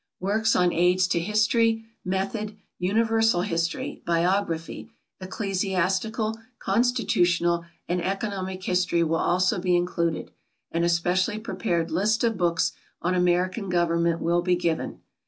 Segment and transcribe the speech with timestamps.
[0.19, 4.89] Works on aids to history, method, universal history, biography,
[5.19, 10.31] ecclesiastical, constitutional and economic history will also be included,
[10.71, 12.71] and a specially prepared list of books
[13.03, 15.01] on American government will be given.